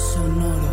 Sonoro. 0.00 0.72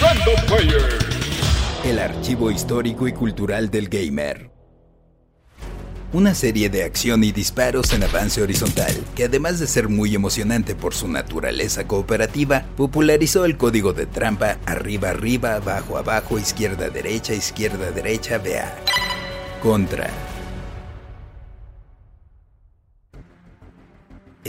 Random 0.00 0.46
Player. 0.46 0.98
El 1.84 1.98
archivo 1.98 2.50
histórico 2.50 3.08
y 3.08 3.12
cultural 3.12 3.70
del 3.70 3.88
gamer. 3.88 4.50
Una 6.12 6.34
serie 6.34 6.68
de 6.68 6.84
acción 6.84 7.24
y 7.24 7.32
disparos 7.32 7.94
en 7.94 8.02
avance 8.02 8.42
horizontal, 8.42 8.92
que 9.14 9.24
además 9.24 9.58
de 9.58 9.66
ser 9.66 9.88
muy 9.88 10.14
emocionante 10.14 10.74
por 10.74 10.94
su 10.94 11.08
naturaleza 11.08 11.86
cooperativa, 11.86 12.66
popularizó 12.76 13.46
el 13.46 13.56
código 13.56 13.94
de 13.94 14.04
trampa 14.04 14.58
arriba 14.66 15.10
arriba, 15.10 15.54
abajo 15.54 15.96
abajo, 15.96 16.38
izquierda 16.38 16.90
derecha, 16.90 17.32
izquierda 17.32 17.90
derecha, 17.90 18.36
vea. 18.36 18.74
Contra. 19.62 20.27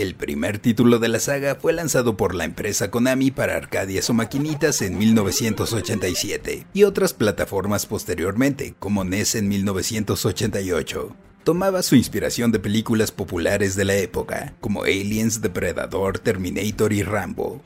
El 0.00 0.14
primer 0.14 0.58
título 0.58 0.98
de 0.98 1.08
la 1.08 1.20
saga 1.20 1.56
fue 1.56 1.74
lanzado 1.74 2.16
por 2.16 2.34
la 2.34 2.44
empresa 2.44 2.90
Konami 2.90 3.30
para 3.30 3.56
arcadias 3.56 4.08
o 4.08 4.14
maquinitas 4.14 4.80
en 4.80 4.96
1987 4.96 6.66
y 6.72 6.84
otras 6.84 7.12
plataformas 7.12 7.84
posteriormente, 7.84 8.74
como 8.78 9.04
NES 9.04 9.34
en 9.34 9.50
1988. 9.50 11.14
Tomaba 11.44 11.82
su 11.82 11.96
inspiración 11.96 12.50
de 12.50 12.60
películas 12.60 13.12
populares 13.12 13.76
de 13.76 13.84
la 13.84 13.94
época, 13.96 14.54
como 14.62 14.84
Aliens, 14.84 15.42
Depredador, 15.42 16.18
Terminator 16.18 16.94
y 16.94 17.02
Rambo. 17.02 17.60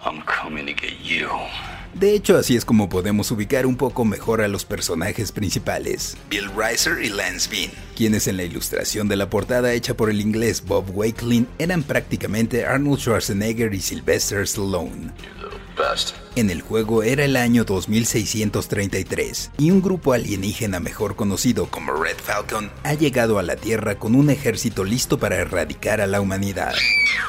De 1.95 2.13
hecho, 2.13 2.37
así 2.37 2.57
es 2.57 2.65
como 2.65 2.89
podemos 2.89 3.31
ubicar 3.31 3.67
un 3.67 3.77
poco 3.77 4.05
mejor 4.05 4.41
a 4.41 4.49
los 4.49 4.65
personajes 4.65 5.31
principales, 5.31 6.17
Bill 6.29 6.51
Reiser 6.57 7.03
y 7.03 7.09
Lance 7.09 7.49
Bean, 7.49 7.71
quienes 7.97 8.27
en 8.27 8.37
la 8.37 8.43
ilustración 8.43 9.07
de 9.07 9.17
la 9.17 9.31
portada 9.31 9.73
hecha 9.73 9.95
por 9.95 10.11
el 10.11 10.21
inglés 10.21 10.65
Bob 10.67 10.91
Wakelin 10.93 11.47
eran 11.59 11.85
prácticamente 11.85 12.67
Arnold 12.67 12.99
Schwarzenegger 12.99 13.73
y 13.75 13.81
Sylvester 13.81 14.41
Stallone. 14.41 15.13
En 16.37 16.51
el 16.51 16.63
juego 16.63 17.05
era 17.05 17.25
el 17.25 17.37
año 17.37 17.63
2633 17.63 19.53
y 19.57 19.71
un 19.71 19.81
grupo 19.81 20.15
alienígena 20.15 20.81
mejor 20.81 21.15
conocido 21.15 21.67
como 21.67 21.93
Red 21.93 22.17
Falcon 22.17 22.73
ha 22.83 22.95
llegado 22.95 23.39
a 23.39 23.45
la 23.45 23.55
Tierra 23.55 24.01
con 24.01 24.17
un 24.17 24.31
ejército 24.31 24.83
listo 24.83 25.21
para 25.21 25.37
erradicar 25.37 26.01
a 26.01 26.09
la 26.09 26.21
humanidad. 26.21 26.73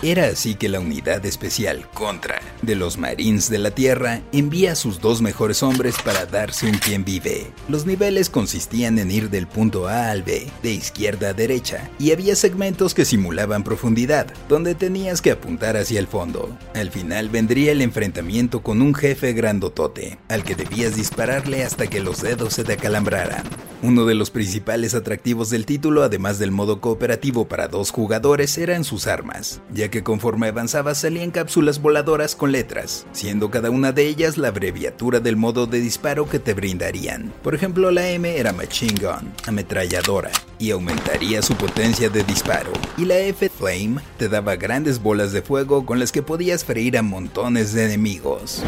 Era 0.02 0.26
así 0.26 0.56
que 0.56 0.70
la 0.70 0.80
unidad 0.80 1.24
especial 1.26 1.88
Contra 1.94 2.42
de 2.64 2.76
los 2.76 2.98
Marines 2.98 3.48
de 3.50 3.60
la 3.60 3.72
Tierra 3.72 4.22
envía 4.32 4.72
a 4.72 4.76
sus 4.76 5.00
dos 5.00 5.22
mejores 5.22 5.62
hombres 5.62 5.96
para 6.04 6.26
darse 6.26 6.66
un 6.66 6.78
quien 6.80 7.06
vive. 7.06 7.52
Los 7.70 7.86
niveles 7.86 8.32
consistían 8.32 8.98
en 8.98 9.12
ir 9.12 9.30
del 9.30 9.46
punto 9.46 9.88
A 9.88 10.10
al 10.10 10.24
B, 10.24 10.48
de 10.64 10.72
izquierda 10.72 11.30
a 11.30 11.34
derecha, 11.34 11.92
y 12.00 12.12
había 12.12 12.36
segmentos 12.36 12.96
que 12.96 13.06
simulaban 13.06 13.64
profundidad, 13.64 14.34
donde 14.50 14.74
tenías 14.74 15.22
que 15.22 15.32
apuntar 15.32 15.78
hacia 15.78 16.00
el 16.00 16.08
fondo. 16.08 16.58
Al 16.74 16.90
final 16.90 17.30
vendría 17.30 17.72
el 17.72 17.82
enfrentamiento 17.82 18.64
con 18.64 18.82
un 18.82 18.95
jefe 18.96 19.34
grandotote, 19.34 20.18
al 20.30 20.44
que 20.44 20.56
debías 20.56 20.96
dispararle 20.96 21.64
hasta 21.64 21.88
que 21.88 22.00
los 22.00 22.22
dedos 22.22 22.54
se 22.54 22.64
te 22.64 22.74
acalambraran. 22.74 23.44
Uno 23.88 24.06
de 24.06 24.16
los 24.16 24.32
principales 24.32 24.96
atractivos 24.96 25.52
del 25.52 25.68
título, 25.68 26.02
además 26.02 26.40
del 26.40 26.50
modo 26.50 26.82
cooperativo 26.82 27.48
para 27.48 27.68
dos 27.68 27.92
jugadores, 27.92 28.58
eran 28.58 28.84
sus 28.84 29.06
armas, 29.06 29.62
ya 29.72 29.92
que 29.92 30.02
conforme 30.02 30.48
avanzabas 30.48 30.98
salían 30.98 31.30
cápsulas 31.30 31.80
voladoras 31.80 32.36
con 32.36 32.52
letras, 32.52 33.06
siendo 33.12 33.52
cada 33.52 33.70
una 33.70 33.92
de 33.92 34.08
ellas 34.08 34.40
la 34.40 34.48
abreviatura 34.48 35.20
del 35.20 35.36
modo 35.36 35.68
de 35.68 35.82
disparo 35.82 36.28
que 36.28 36.40
te 36.40 36.56
brindarían. 36.56 37.32
Por 37.44 37.54
ejemplo, 37.54 37.92
la 37.92 38.10
M 38.10 38.36
era 38.36 38.54
Machine 38.54 39.00
Gun, 39.00 39.32
ametralladora, 39.46 40.32
y 40.58 40.72
aumentaría 40.72 41.44
su 41.44 41.54
potencia 41.54 42.10
de 42.10 42.24
disparo, 42.24 42.72
y 42.98 43.06
la 43.06 43.20
F 43.20 43.50
Flame 43.50 44.02
te 44.18 44.30
daba 44.30 44.56
grandes 44.56 45.00
bolas 45.00 45.32
de 45.32 45.44
fuego 45.44 45.86
con 45.86 46.00
las 46.00 46.12
que 46.12 46.24
podías 46.24 46.66
freír 46.66 46.98
a 46.98 47.04
montones 47.04 47.74
de 47.74 47.86
enemigos. 47.86 48.64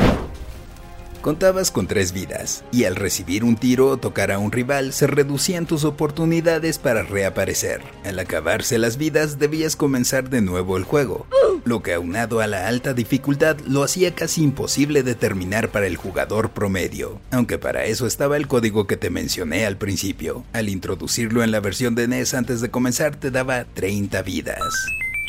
Contabas 1.22 1.72
con 1.72 1.88
tres 1.88 2.14
vidas, 2.14 2.64
y 2.72 2.86
al 2.86 2.96
recibir 2.96 3.44
un 3.44 3.58
tiro 3.58 3.90
o 3.90 3.98
tocar 3.98 4.32
a 4.32 4.40
un 4.40 4.52
rival 4.52 4.94
se 4.94 5.08
reducían 5.08 5.66
tus 5.66 5.84
oportunidades 5.84 6.78
para 6.78 7.04
reaparecer. 7.04 7.82
Al 8.06 8.20
acabarse 8.20 8.78
las 8.78 8.98
vidas 8.98 9.40
debías 9.40 9.76
comenzar 9.76 10.30
de 10.30 10.42
nuevo 10.42 10.78
el 10.78 10.84
juego, 10.84 11.26
lo 11.66 11.82
que 11.82 11.94
aunado 11.94 12.40
a 12.40 12.48
la 12.48 12.68
alta 12.68 12.94
dificultad 12.94 13.58
lo 13.68 13.84
hacía 13.84 14.16
casi 14.16 14.44
imposible 14.44 15.04
determinar 15.04 15.70
para 15.70 15.88
el 15.88 15.98
jugador 15.98 16.52
promedio, 16.52 17.20
aunque 17.32 17.58
para 17.58 17.86
eso 17.86 18.08
estaba 18.08 18.38
el 18.38 18.48
código 18.48 18.88
que 18.88 18.96
te 18.96 19.10
mencioné 19.10 19.66
al 19.66 19.78
principio. 19.78 20.46
Al 20.54 20.70
introducirlo 20.70 21.44
en 21.44 21.52
la 21.52 21.60
versión 21.60 21.96
de 21.96 22.08
NES 22.08 22.34
antes 22.36 22.62
de 22.62 22.70
comenzar 22.70 23.16
te 23.16 23.32
daba 23.32 23.66
30 23.66 24.22
vidas. 24.22 24.64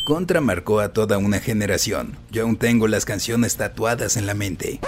Contra 0.06 0.40
marcó 0.40 0.80
a 0.80 0.92
toda 0.92 1.18
una 1.18 1.40
generación. 1.40 2.16
Yo 2.30 2.44
aún 2.44 2.56
tengo 2.56 2.88
las 2.88 3.04
canciones 3.04 3.56
tatuadas 3.56 4.16
en 4.16 4.26
la 4.26 4.34
mente. 4.34 4.80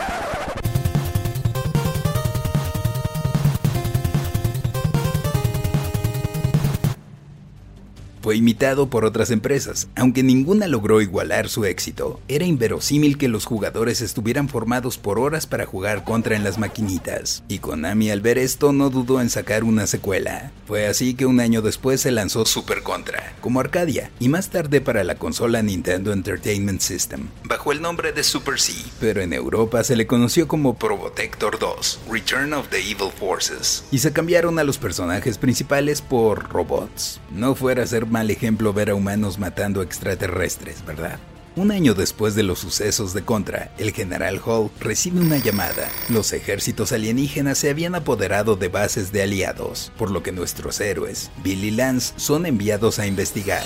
Imitado 8.33 8.89
por 8.89 9.05
otras 9.05 9.31
empresas, 9.31 9.89
aunque 9.95 10.23
ninguna 10.23 10.67
logró 10.67 11.01
igualar 11.01 11.49
su 11.49 11.65
éxito. 11.65 12.21
Era 12.29 12.45
inverosímil 12.45 13.19
que 13.19 13.29
los 13.29 13.45
jugadores 13.45 14.01
estuvieran 14.01 14.49
formados 14.49 14.99
por 14.99 15.19
horas 15.19 15.47
para 15.47 15.67
jugar 15.67 16.05
contra 16.05 16.37
en 16.37 16.45
las 16.45 16.59
maquinitas, 16.59 17.43
y 17.49 17.59
Konami 17.59 18.11
al 18.11 18.21
ver 18.21 18.39
esto 18.39 18.73
no 18.73 18.91
dudó 18.91 19.21
en 19.21 19.31
sacar 19.31 19.65
una 19.65 19.87
secuela. 19.87 20.53
Fue 20.67 20.87
así 20.87 21.15
que 21.15 21.27
un 21.27 21.41
año 21.41 21.63
después 21.63 22.01
se 22.01 22.11
lanzó 22.11 22.47
Super 22.47 22.83
Contra, 22.83 23.35
como 23.41 23.61
Arcadia, 23.61 24.11
y 24.21 24.29
más 24.29 24.51
tarde 24.51 24.81
para 24.81 25.05
la 25.05 25.17
consola 25.17 25.63
Nintendo 25.63 26.13
Entertainment 26.13 26.81
System, 26.81 27.29
bajo 27.45 27.73
el 27.73 27.83
nombre 27.83 28.13
de 28.13 28.23
Super 28.23 28.61
C, 28.61 28.73
pero 29.01 29.21
en 29.21 29.33
Europa 29.33 29.83
se 29.85 29.97
le 29.97 30.07
conoció 30.07 30.47
como 30.47 30.79
Probotector 30.79 31.59
2, 31.59 32.01
Return 32.11 32.53
of 32.53 32.69
the 32.69 32.79
Evil 32.79 33.11
Forces, 33.19 33.85
y 33.91 33.99
se 33.99 34.13
cambiaron 34.13 34.59
a 34.59 34.65
los 34.65 34.79
personajes 34.79 35.39
principales 35.39 36.03
por 36.03 36.49
robots. 36.51 37.21
No 37.31 37.55
fuera 37.55 37.83
a 37.83 37.87
ser 37.87 38.07
mal 38.21 38.31
ejemplo 38.31 38.75
ver 38.75 38.91
a 38.91 38.95
humanos 38.95 39.39
matando 39.39 39.81
extraterrestres, 39.81 40.85
¿verdad? 40.85 41.19
Un 41.57 41.71
año 41.71 41.95
después 41.95 42.35
de 42.35 42.43
los 42.43 42.59
sucesos 42.59 43.15
de 43.15 43.23
Contra, 43.23 43.73
el 43.79 43.93
general 43.93 44.43
Hall 44.45 44.71
recibe 44.79 45.21
una 45.21 45.39
llamada. 45.39 45.89
Los 46.11 46.35
ejércitos 46.35 46.93
alienígenas 46.93 47.57
se 47.57 47.71
habían 47.71 47.95
apoderado 47.95 48.57
de 48.57 48.69
bases 48.69 49.11
de 49.11 49.23
aliados, 49.23 49.91
por 49.97 50.11
lo 50.11 50.23
que 50.23 50.33
nuestros 50.33 50.81
héroes, 50.81 51.31
Bill 51.43 51.65
y 51.65 51.71
Lance, 51.71 52.13
son 52.17 52.45
enviados 52.45 52.99
a 52.99 53.07
investigar 53.07 53.65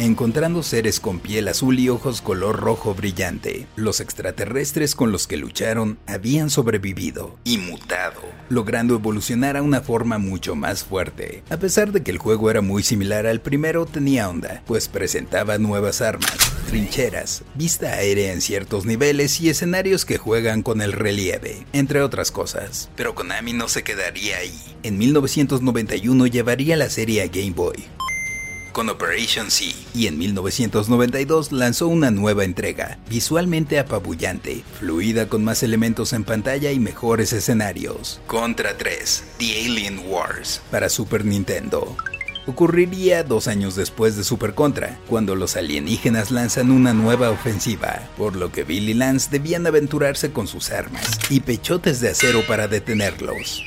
encontrando 0.00 0.62
seres 0.62 0.98
con 0.98 1.20
piel 1.20 1.46
azul 1.48 1.78
y 1.78 1.90
ojos 1.90 2.22
color 2.22 2.58
rojo 2.58 2.94
brillante. 2.94 3.66
Los 3.76 4.00
extraterrestres 4.00 4.94
con 4.94 5.12
los 5.12 5.26
que 5.26 5.36
lucharon 5.36 5.98
habían 6.06 6.48
sobrevivido 6.48 7.36
y 7.44 7.58
mutado, 7.58 8.22
logrando 8.48 8.94
evolucionar 8.94 9.58
a 9.58 9.62
una 9.62 9.82
forma 9.82 10.16
mucho 10.18 10.54
más 10.54 10.84
fuerte. 10.84 11.42
A 11.50 11.58
pesar 11.58 11.92
de 11.92 12.02
que 12.02 12.10
el 12.10 12.18
juego 12.18 12.50
era 12.50 12.62
muy 12.62 12.82
similar 12.82 13.26
al 13.26 13.42
primero, 13.42 13.84
tenía 13.84 14.28
onda, 14.28 14.62
pues 14.66 14.88
presentaba 14.88 15.58
nuevas 15.58 16.00
armas, 16.00 16.34
trincheras, 16.68 17.42
vista 17.54 17.92
aérea 17.92 18.32
en 18.32 18.40
ciertos 18.40 18.86
niveles 18.86 19.38
y 19.40 19.50
escenarios 19.50 20.06
que 20.06 20.16
juegan 20.16 20.62
con 20.62 20.80
el 20.80 20.92
relieve, 20.92 21.66
entre 21.74 22.00
otras 22.00 22.30
cosas. 22.30 22.88
Pero 22.96 23.14
Konami 23.14 23.52
no 23.52 23.68
se 23.68 23.82
quedaría 23.82 24.38
ahí. 24.38 24.58
En 24.82 24.96
1991 24.96 26.26
llevaría 26.26 26.76
la 26.76 26.88
serie 26.88 27.22
a 27.22 27.26
Game 27.26 27.50
Boy, 27.50 27.84
Operation 28.88 29.50
C 29.50 29.74
y 29.94 30.06
en 30.06 30.18
1992 30.18 31.52
lanzó 31.52 31.88
una 31.88 32.10
nueva 32.10 32.44
entrega, 32.44 32.98
visualmente 33.08 33.78
apabullante, 33.78 34.64
fluida 34.78 35.28
con 35.28 35.44
más 35.44 35.62
elementos 35.62 36.12
en 36.12 36.24
pantalla 36.24 36.72
y 36.72 36.78
mejores 36.78 37.32
escenarios. 37.32 38.20
Contra 38.26 38.76
3, 38.76 39.24
The 39.38 39.66
Alien 39.66 40.00
Wars, 40.06 40.62
para 40.70 40.88
Super 40.88 41.24
Nintendo. 41.24 41.96
Ocurriría 42.46 43.22
dos 43.22 43.48
años 43.48 43.76
después 43.76 44.16
de 44.16 44.24
Super 44.24 44.54
Contra, 44.54 44.98
cuando 45.08 45.36
los 45.36 45.56
alienígenas 45.56 46.30
lanzan 46.30 46.70
una 46.70 46.94
nueva 46.94 47.30
ofensiva, 47.30 48.08
por 48.16 48.34
lo 48.34 48.50
que 48.50 48.64
Bill 48.64 48.88
y 48.88 48.94
Lance 48.94 49.28
debían 49.30 49.66
aventurarse 49.66 50.32
con 50.32 50.46
sus 50.46 50.70
armas 50.70 51.18
y 51.28 51.40
pechotes 51.40 52.00
de 52.00 52.08
acero 52.08 52.42
para 52.48 52.66
detenerlos. 52.66 53.62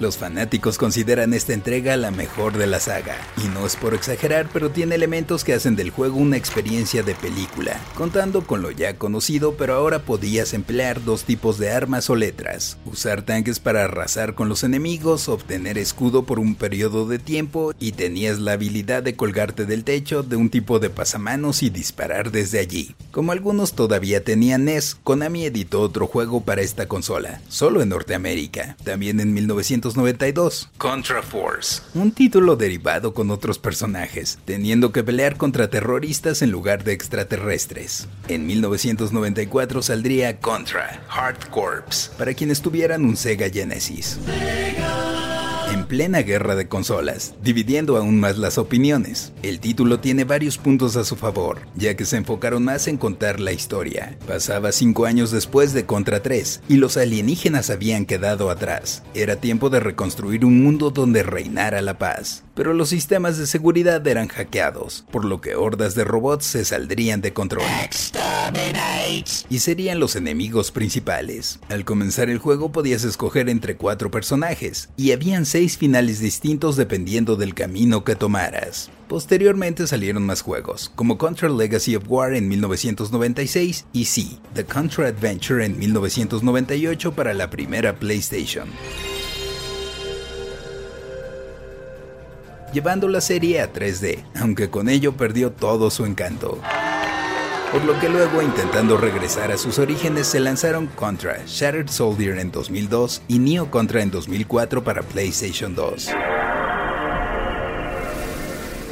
Los 0.00 0.16
fanáticos 0.16 0.78
consideran 0.78 1.34
esta 1.34 1.54
entrega 1.54 1.96
la 1.96 2.12
mejor 2.12 2.56
de 2.56 2.68
la 2.68 2.78
saga, 2.78 3.16
y 3.44 3.48
no 3.48 3.66
es 3.66 3.74
por 3.74 3.94
exagerar, 3.94 4.48
pero 4.52 4.70
tiene 4.70 4.94
elementos 4.94 5.42
que 5.42 5.54
hacen 5.54 5.74
del 5.74 5.90
juego 5.90 6.18
una 6.18 6.36
experiencia 6.36 7.02
de 7.02 7.16
película, 7.16 7.80
contando 7.96 8.46
con 8.46 8.62
lo 8.62 8.70
ya 8.70 8.94
conocido, 8.96 9.56
pero 9.56 9.74
ahora 9.74 9.98
podías 9.98 10.54
emplear 10.54 11.02
dos 11.02 11.24
tipos 11.24 11.58
de 11.58 11.72
armas 11.72 12.10
o 12.10 12.14
letras, 12.14 12.78
usar 12.84 13.22
tanques 13.22 13.58
para 13.58 13.84
arrasar 13.84 14.34
con 14.34 14.48
los 14.48 14.62
enemigos, 14.62 15.28
obtener 15.28 15.78
escudo 15.78 16.22
por 16.22 16.38
un 16.38 16.54
periodo 16.54 17.08
de 17.08 17.18
tiempo 17.18 17.72
y 17.80 17.92
tenías 17.92 18.38
la 18.38 18.52
habilidad 18.52 19.02
de 19.02 19.16
colgarte 19.16 19.66
del 19.66 19.82
techo 19.82 20.22
de 20.22 20.36
un 20.36 20.48
tipo 20.48 20.78
de 20.78 20.90
pasamanos 20.90 21.64
y 21.64 21.70
disparar 21.70 22.30
desde 22.30 22.60
allí. 22.60 22.94
Como 23.18 23.32
algunos 23.32 23.72
todavía 23.72 24.22
tenían 24.22 24.66
NES, 24.66 24.96
Konami 25.02 25.44
editó 25.44 25.80
otro 25.80 26.06
juego 26.06 26.42
para 26.44 26.62
esta 26.62 26.86
consola, 26.86 27.40
solo 27.48 27.82
en 27.82 27.88
Norteamérica, 27.88 28.76
también 28.84 29.18
en 29.18 29.34
1992, 29.34 30.70
Contra 30.78 31.20
Force, 31.20 31.82
un 31.94 32.12
título 32.12 32.54
derivado 32.54 33.14
con 33.14 33.32
otros 33.32 33.58
personajes, 33.58 34.38
teniendo 34.44 34.92
que 34.92 35.02
pelear 35.02 35.36
contra 35.36 35.68
terroristas 35.68 36.42
en 36.42 36.52
lugar 36.52 36.84
de 36.84 36.92
extraterrestres. 36.92 38.06
En 38.28 38.46
1994 38.46 39.82
saldría 39.82 40.38
Contra, 40.38 41.02
Hard 41.10 41.50
Corps, 41.50 42.12
para 42.16 42.34
quienes 42.34 42.62
tuvieran 42.62 43.04
un 43.04 43.16
Sega 43.16 43.50
Genesis 43.50 44.16
en 45.72 45.86
plena 45.86 46.22
guerra 46.22 46.56
de 46.56 46.68
consolas, 46.68 47.34
dividiendo 47.42 47.96
aún 47.96 48.20
más 48.20 48.38
las 48.38 48.58
opiniones. 48.58 49.32
El 49.42 49.60
título 49.60 50.00
tiene 50.00 50.24
varios 50.24 50.58
puntos 50.58 50.96
a 50.96 51.04
su 51.04 51.16
favor, 51.16 51.60
ya 51.74 51.96
que 51.96 52.04
se 52.04 52.16
enfocaron 52.16 52.64
más 52.64 52.88
en 52.88 52.96
contar 52.96 53.40
la 53.40 53.52
historia. 53.52 54.16
Pasaba 54.26 54.72
cinco 54.72 55.06
años 55.06 55.30
después 55.30 55.72
de 55.72 55.86
Contra 55.86 56.22
3, 56.22 56.62
y 56.68 56.76
los 56.76 56.96
alienígenas 56.96 57.70
habían 57.70 58.06
quedado 58.06 58.50
atrás. 58.50 59.02
Era 59.14 59.36
tiempo 59.36 59.70
de 59.70 59.80
reconstruir 59.80 60.44
un 60.44 60.62
mundo 60.62 60.90
donde 60.90 61.22
reinara 61.22 61.82
la 61.82 61.98
paz. 61.98 62.44
Pero 62.54 62.74
los 62.74 62.88
sistemas 62.88 63.38
de 63.38 63.46
seguridad 63.46 64.04
eran 64.06 64.28
hackeados, 64.28 65.04
por 65.12 65.24
lo 65.24 65.40
que 65.40 65.54
hordas 65.54 65.94
de 65.94 66.04
robots 66.04 66.44
se 66.44 66.64
saldrían 66.64 67.20
de 67.20 67.32
control. 67.32 67.64
Y 69.48 69.58
serían 69.60 70.00
los 70.00 70.16
enemigos 70.16 70.72
principales. 70.72 71.60
Al 71.68 71.84
comenzar 71.84 72.30
el 72.30 72.38
juego 72.38 72.72
podías 72.72 73.04
escoger 73.04 73.48
entre 73.48 73.76
cuatro 73.76 74.10
personajes, 74.10 74.88
y 74.96 75.12
habían 75.12 75.46
seis 75.46 75.57
finales 75.66 76.20
distintos 76.20 76.76
dependiendo 76.76 77.34
del 77.34 77.54
camino 77.54 78.04
que 78.04 78.14
tomaras. 78.14 78.90
Posteriormente 79.08 79.86
salieron 79.86 80.24
más 80.24 80.42
juegos, 80.42 80.92
como 80.94 81.18
Contra 81.18 81.48
Legacy 81.48 81.96
of 81.96 82.04
War 82.06 82.34
en 82.34 82.48
1996 82.48 83.86
y 83.92 84.04
sí, 84.04 84.38
The 84.54 84.64
Contra 84.64 85.08
Adventure 85.08 85.64
en 85.64 85.78
1998 85.78 87.12
para 87.12 87.34
la 87.34 87.50
primera 87.50 87.96
PlayStation. 87.96 88.68
Llevando 92.72 93.08
la 93.08 93.20
serie 93.20 93.60
a 93.60 93.72
3D, 93.72 94.24
aunque 94.36 94.70
con 94.70 94.88
ello 94.88 95.16
perdió 95.16 95.50
todo 95.50 95.90
su 95.90 96.04
encanto 96.04 96.60
por 97.72 97.84
lo 97.84 97.98
que 98.00 98.08
luego 98.08 98.42
intentando 98.42 98.96
regresar 98.96 99.52
a 99.52 99.58
sus 99.58 99.78
orígenes 99.78 100.26
se 100.26 100.40
lanzaron 100.40 100.86
Contra, 100.86 101.38
Shattered 101.46 101.88
Soldier 101.88 102.38
en 102.38 102.50
2002 102.50 103.22
y 103.28 103.38
Neo 103.38 103.70
Contra 103.70 104.02
en 104.02 104.10
2004 104.10 104.82
para 104.82 105.02
PlayStation 105.02 105.74
2. 105.74 106.08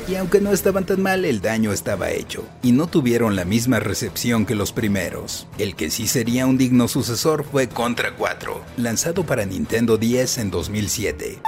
Y 0.09 0.15
aunque 0.15 0.41
no 0.41 0.53
estaban 0.53 0.87
tan 0.87 1.03
mal, 1.03 1.25
el 1.25 1.41
daño 1.41 1.73
estaba 1.73 2.11
hecho, 2.11 2.45
y 2.63 2.71
no 2.71 2.87
tuvieron 2.87 3.35
la 3.35 3.45
misma 3.45 3.81
recepción 3.81 4.47
que 4.47 4.55
los 4.55 4.71
primeros. 4.71 5.49
El 5.59 5.75
que 5.75 5.91
sí 5.91 6.07
sería 6.07 6.47
un 6.47 6.59
digno 6.59 6.87
sucesor 6.87 7.45
fue 7.45 7.69
Contra 7.69 8.15
4, 8.15 8.63
lanzado 8.77 9.25
para 9.25 9.45
Nintendo 9.45 9.97
10 9.97 10.39
en 10.39 10.51
2007 10.53 11.41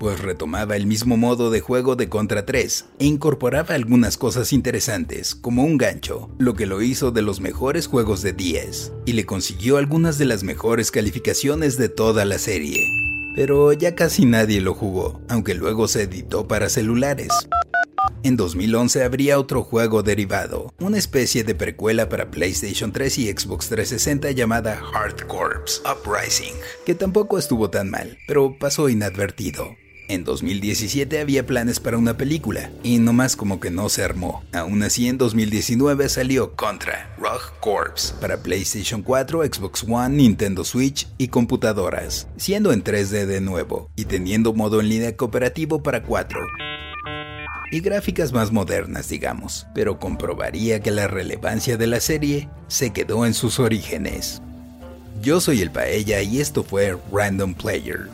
pues 0.00 0.18
retomaba 0.18 0.76
el 0.76 0.86
mismo 0.86 1.18
modo 1.18 1.50
de 1.50 1.60
juego 1.60 1.94
de 1.94 2.08
Contra 2.08 2.46
3 2.46 2.86
e 2.98 3.04
incorporaba 3.04 3.74
algunas 3.74 4.16
cosas 4.16 4.54
interesantes, 4.54 5.34
como 5.34 5.62
un 5.62 5.76
gancho, 5.76 6.30
lo 6.38 6.54
que 6.54 6.64
lo 6.64 6.80
hizo 6.80 7.10
de 7.10 7.20
los 7.20 7.40
mejores 7.40 7.86
juegos 7.86 8.22
de 8.22 8.32
10, 8.32 8.92
y 9.04 9.12
le 9.12 9.26
consiguió 9.26 9.76
algunas 9.76 10.16
de 10.16 10.24
las 10.24 10.42
mejores 10.42 10.90
calificaciones 10.90 11.76
de 11.76 11.90
toda 11.90 12.24
la 12.24 12.38
serie. 12.38 12.88
Pero 13.36 13.74
ya 13.74 13.94
casi 13.94 14.24
nadie 14.24 14.62
lo 14.62 14.72
jugó, 14.72 15.20
aunque 15.28 15.54
luego 15.54 15.86
se 15.86 16.04
editó 16.04 16.48
para 16.48 16.70
celulares. 16.70 17.28
En 18.22 18.38
2011 18.38 19.04
habría 19.04 19.38
otro 19.38 19.62
juego 19.62 20.02
derivado, 20.02 20.72
una 20.80 20.96
especie 20.96 21.44
de 21.44 21.54
precuela 21.54 22.08
para 22.08 22.30
PlayStation 22.30 22.90
3 22.90 23.18
y 23.18 23.28
Xbox 23.28 23.68
360 23.68 24.30
llamada 24.30 24.80
Hard 24.94 25.26
Corps 25.26 25.82
Uprising, 25.84 26.54
que 26.86 26.94
tampoco 26.94 27.38
estuvo 27.38 27.68
tan 27.68 27.90
mal, 27.90 28.16
pero 28.26 28.58
pasó 28.58 28.88
inadvertido. 28.88 29.76
En 30.10 30.24
2017 30.24 31.20
había 31.20 31.46
planes 31.46 31.78
para 31.78 31.96
una 31.96 32.16
película, 32.16 32.72
y 32.82 32.98
nomás 32.98 33.36
como 33.36 33.60
que 33.60 33.70
no 33.70 33.88
se 33.88 34.02
armó. 34.02 34.42
Aún 34.52 34.82
así, 34.82 35.06
en 35.06 35.18
2019 35.18 36.08
salió 36.08 36.56
Contra, 36.56 37.14
Rogue 37.16 37.44
Corps, 37.60 38.16
para 38.20 38.42
PlayStation 38.42 39.02
4, 39.02 39.44
Xbox 39.44 39.84
One, 39.88 40.16
Nintendo 40.16 40.64
Switch 40.64 41.06
y 41.16 41.28
computadoras, 41.28 42.26
siendo 42.36 42.72
en 42.72 42.82
3D 42.82 43.24
de 43.24 43.40
nuevo, 43.40 43.88
y 43.94 44.06
teniendo 44.06 44.52
modo 44.52 44.80
en 44.80 44.88
línea 44.88 45.16
cooperativo 45.16 45.80
para 45.80 46.02
4 46.02 46.40
y 47.70 47.78
gráficas 47.78 48.32
más 48.32 48.50
modernas, 48.50 49.08
digamos, 49.08 49.68
pero 49.76 50.00
comprobaría 50.00 50.80
que 50.80 50.90
la 50.90 51.06
relevancia 51.06 51.76
de 51.76 51.86
la 51.86 52.00
serie 52.00 52.48
se 52.66 52.90
quedó 52.90 53.26
en 53.26 53.32
sus 53.32 53.60
orígenes. 53.60 54.42
Yo 55.22 55.40
soy 55.40 55.62
el 55.62 55.70
Paella 55.70 56.20
y 56.20 56.40
esto 56.40 56.64
fue 56.64 56.98
Random 57.12 57.54
Player. 57.54 58.08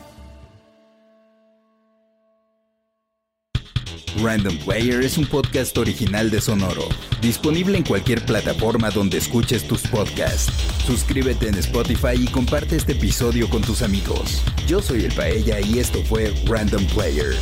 Random 4.22 4.56
Player 4.58 5.02
es 5.02 5.18
un 5.18 5.26
podcast 5.26 5.76
original 5.76 6.30
de 6.30 6.40
Sonoro, 6.40 6.88
disponible 7.20 7.76
en 7.76 7.84
cualquier 7.84 8.24
plataforma 8.24 8.90
donde 8.90 9.18
escuches 9.18 9.68
tus 9.68 9.82
podcasts. 9.82 10.50
Suscríbete 10.86 11.48
en 11.48 11.56
Spotify 11.56 12.14
y 12.18 12.26
comparte 12.26 12.76
este 12.76 12.92
episodio 12.92 13.48
con 13.50 13.60
tus 13.62 13.82
amigos. 13.82 14.42
Yo 14.66 14.80
soy 14.80 15.04
el 15.04 15.12
Paella 15.12 15.60
y 15.60 15.78
esto 15.78 16.02
fue 16.04 16.32
Random 16.46 16.84
Player. 16.86 17.34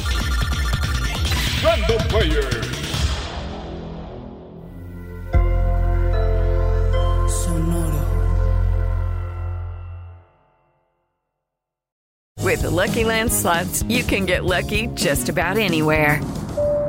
Random 1.62 2.08
Player. 2.08 2.50
Sonoro. 7.28 8.04
With 12.42 12.62
the 12.62 12.70
Lucky 12.70 13.04
Land 13.04 13.32
slots, 13.32 13.84
you 13.84 14.02
can 14.02 14.26
get 14.26 14.44
lucky 14.44 14.88
just 14.94 15.28
about 15.28 15.56
anywhere. 15.56 16.20